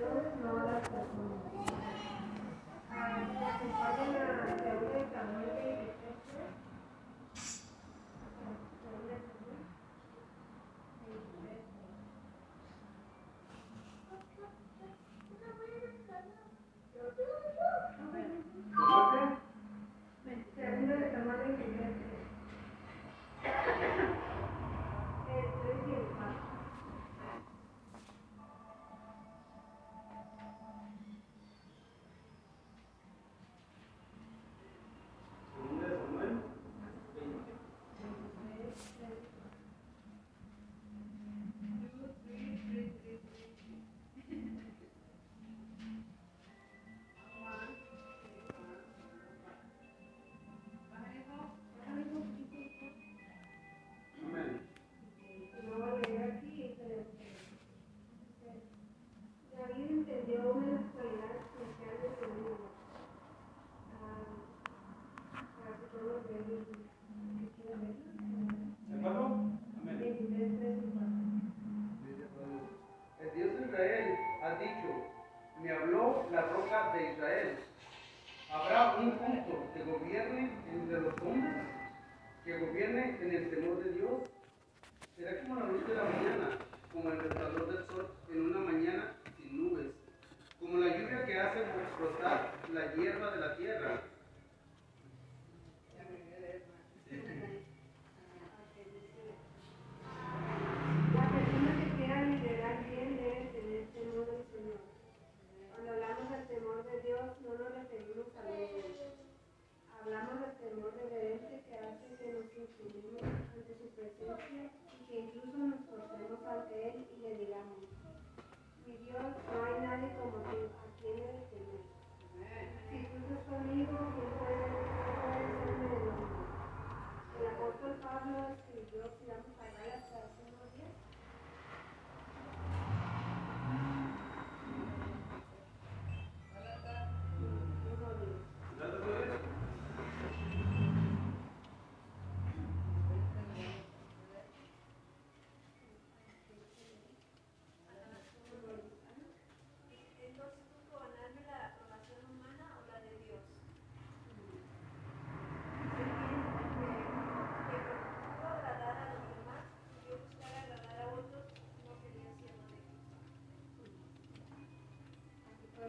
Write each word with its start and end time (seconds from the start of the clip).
no 0.00 0.58
a 0.58 0.64
las 0.64 0.88
personas. 0.88 1.42
Vayan 2.88 4.16
a 4.16 5.61
un 78.96 79.18
punto 79.18 79.72
que 79.74 79.82
gobierne 79.84 80.50
entre 80.72 81.00
los 81.00 81.14
hombres, 81.22 81.66
que 82.44 82.58
gobierne 82.58 83.16
en 83.20 83.34
el 83.34 83.50
temor 83.50 83.84
de 83.84 83.92
Dios. 83.92 84.22
Será 85.16 85.42
como 85.42 85.60
la 85.60 85.66
luz 85.66 85.86
de 85.86 85.94
la 85.94 86.04
mañana, 86.04 86.58
como 86.92 87.10
el 87.10 87.18
resplandor 87.18 87.72
del 87.72 87.86
sol 87.86 88.14
en 88.32 88.40
una 88.42 88.58
mañana 88.60 89.12
sin 89.36 89.56
nubes, 89.56 89.86
como 90.60 90.78
la 90.78 90.96
lluvia 90.96 91.24
que 91.26 91.40
hace 91.40 91.60
brotar 91.98 92.52
la 92.72 92.94
hierba 92.94 93.30
de 93.30 93.40
la 93.40 93.56
tierra 93.56 94.02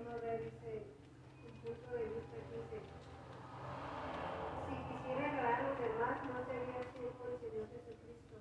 uno 0.03 0.19
da 0.19 0.36
dice, 0.36 0.84
un 1.47 1.53
punto 1.64 1.96
de 1.96 2.03
vista 2.03 2.36
que 2.36 2.56
dice, 2.59 2.78
si 4.68 4.75
quisiera 4.84 5.31
agradar 5.31 5.64
a 5.64 5.69
los 5.69 5.80
demás, 5.80 6.16
no 6.28 6.44
sería 6.44 6.80
así 6.84 7.08
por 7.18 7.30
el 7.31 7.40
Señor 7.40 7.68
Jesucristo. 7.72 8.32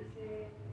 Okay. 0.00 0.69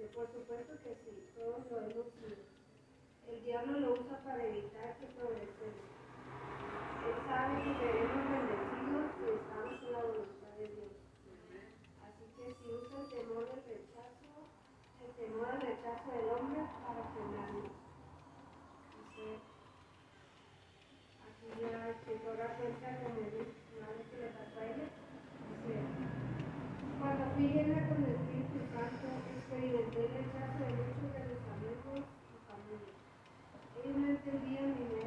Por 0.00 0.26
supuesto 0.32 0.72
que 0.82 0.96
sí, 1.04 1.28
todos 1.36 1.60
lo 1.70 1.76
hemos 1.76 2.08
sido. 2.16 2.40
El 3.28 3.44
diablo 3.44 3.80
lo 3.80 3.92
usa 4.00 4.16
para 4.24 4.46
evitar 4.46 4.96
que 4.96 5.06
progresemos. 5.12 5.92
Él 7.04 7.16
sabe 7.28 7.60
que 7.60 7.72
seremos 7.76 8.24
bendecidos 8.32 9.06
si 9.20 9.24
estamos 9.28 9.76
en 9.76 9.92
la 9.92 10.00
voluntad 10.00 10.52
de 10.56 10.68
Dios. 10.72 10.92
Así 12.00 12.24
que 12.32 12.44
si 12.48 12.66
usa 12.72 12.96
el 12.96 13.08
temor 13.12 13.44
del 13.44 13.60
rechazo, 13.60 14.32
el 15.04 15.12
temor 15.20 15.46
al 15.52 15.60
rechazo 15.60 16.08
del 16.16 16.28
hombre 16.32 16.60
para 16.80 17.02
frenarnos. 17.12 17.76
Entonces, 18.96 19.40
aquí 21.28 21.46
ya 21.60 21.92
se 21.92 22.10
ahora 22.24 22.56
cuenta 22.56 22.88
con 23.04 23.12
el 23.20 23.36
mal 23.84 23.96
que 24.08 24.16
le 24.16 24.28
pasó 24.32 24.56
a 24.60 24.64
ella. 24.64 24.88
Dice, 25.44 25.76
cuando 26.98 27.24
fui 27.36 27.48
llena 27.52 27.88
con 27.88 28.00
el 28.00 28.29
se 29.50 29.56
evidencia 29.58 30.00
el 30.00 30.14
rechazo 30.14 30.62
de 30.62 30.70
muchos 30.78 31.10
de 31.10 31.26
los 31.26 31.42
amigos 31.50 32.06
y 32.06 32.38
familia. 32.46 32.94
Ellos 33.82 33.96
no 33.98 34.06
entendían 34.14 34.78
ni 34.78 34.99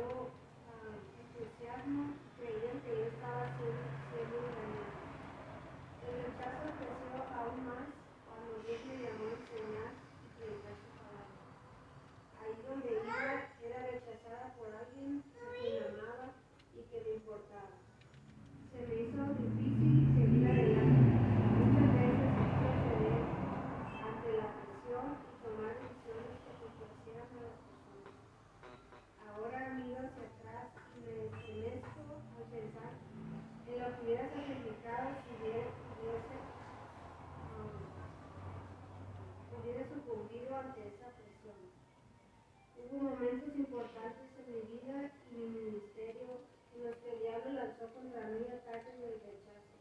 importantes 43.52 44.28
en 44.40 44.46
mi 44.48 44.62
vida 44.78 45.12
y 45.32 45.36
mi 45.36 45.60
ministerio 45.60 46.40
en 46.76 46.84
los 46.88 46.96
que 46.98 47.10
el 47.12 47.20
diablo 47.20 47.52
lanzó 47.54 47.88
contra 47.94 48.28
mí 48.32 48.46
ataques 48.48 48.96
del 49.00 49.20
rechazo. 49.20 49.76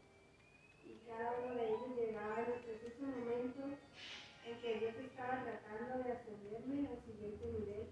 Y 0.83 0.99
cada 1.07 1.31
uno 1.39 1.55
de 1.55 1.67
ellos 1.67 1.95
llegaba 1.95 2.43
en 2.43 2.51
el 2.53 2.59
preciso 2.67 3.01
momento 3.07 3.61
en 4.45 4.53
que 4.59 4.79
Dios 4.79 4.95
estaba 4.99 5.43
tratando 5.43 6.03
de 6.03 6.11
ascenderme 6.11 6.87
al 6.89 6.99
siguiente 7.05 7.45
nivel 7.47 7.87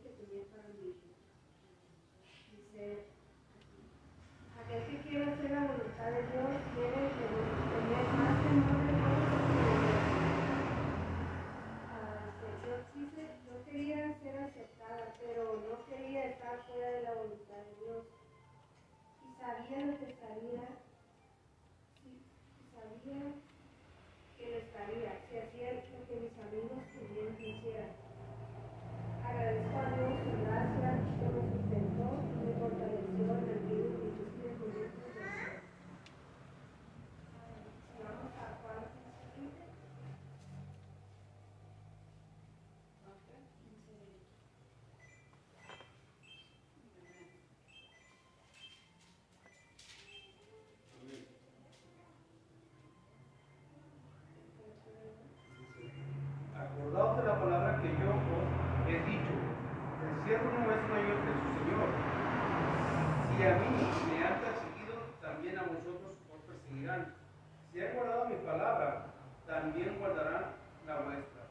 Si 66.92 67.80
han 67.80 67.96
guardado 67.96 68.26
mi 68.26 68.36
palabra, 68.46 69.06
también 69.48 69.98
guardarán 69.98 70.56
la 70.86 71.00
vuestra. 71.00 71.48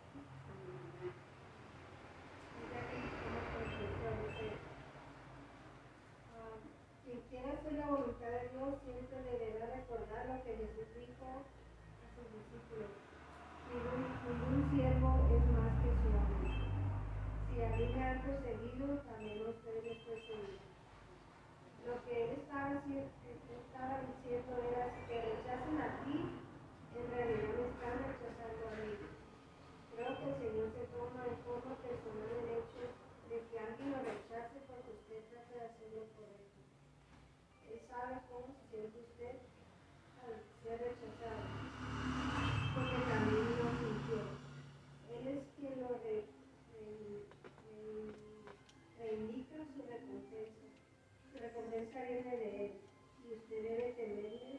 Quien 7.04 7.20
quiera 7.30 7.52
hacer 7.52 7.72
la 7.72 7.86
voluntad 7.86 8.26
de 8.26 8.48
Dios 8.52 8.74
siempre 8.84 9.22
le 9.24 9.38
deberá 9.38 9.66
recordar 9.76 10.26
lo 10.26 10.44
que 10.44 10.56
Jesús 10.60 10.88
dijo 10.94 11.24
a 11.24 12.08
sus 12.12 12.28
discípulos. 12.36 12.92
Ningún, 13.72 14.12
ningún 14.28 14.70
siervo 14.76 15.24
es 15.24 15.44
más 15.56 15.72
que 15.80 15.88
su 15.88 16.08
amigo. 16.20 16.68
Si 17.48 17.62
a 17.62 17.68
mí 17.76 17.94
me 17.96 18.04
han 18.04 18.20
perseguido, 18.20 18.98
también 19.08 19.48
ustedes 19.48 20.04
perseguirán 20.04 20.69
lo 21.86 22.04
que 22.04 22.24
él 22.24 22.30
estaba, 22.40 22.70
estaba 22.70 24.00
diciendo 24.00 24.56
era, 24.70 24.94
si 24.94 25.02
te 25.08 25.22
rechazan 25.22 25.78
a 25.80 26.04
ti, 26.04 26.16
en 26.96 27.10
realidad 27.10 27.54
me 27.56 27.68
están 27.68 27.98
rechazando. 27.98 28.19
usted 53.30 53.62
debe 53.62 53.92
temerle 53.96 54.49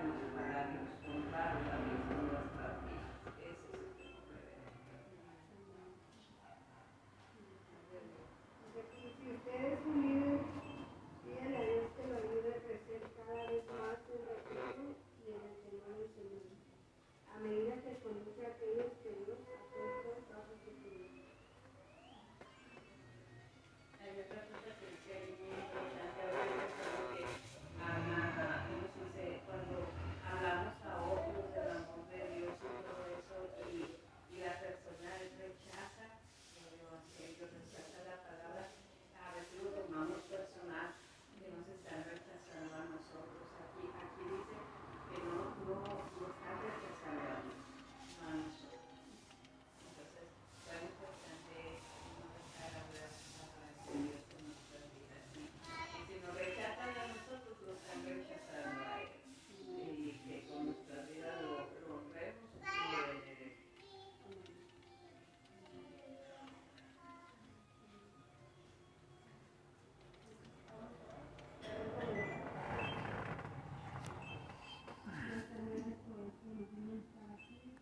that 0.00 0.37